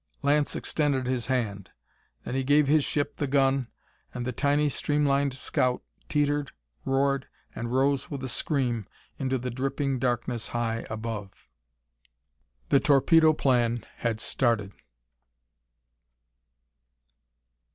[0.23, 1.69] Lance extended his hand.
[2.25, 3.67] Then he gave his ship the gun,
[4.15, 6.53] and the tiny, streamlined scout teetered,
[6.85, 8.87] roared, and rose with a scream
[9.19, 11.47] into the dripping darkness high above.
[12.69, 14.73] The Torpedo Plan had started.